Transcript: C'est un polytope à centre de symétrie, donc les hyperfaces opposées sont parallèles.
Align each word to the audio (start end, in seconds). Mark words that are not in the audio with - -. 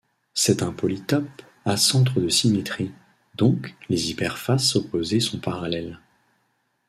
C'est 0.33 0.63
un 0.63 0.71
polytope 0.73 1.43
à 1.63 1.77
centre 1.77 2.19
de 2.19 2.27
symétrie, 2.27 2.91
donc 3.35 3.75
les 3.87 4.09
hyperfaces 4.09 4.75
opposées 4.75 5.19
sont 5.19 5.39
parallèles. 5.39 5.99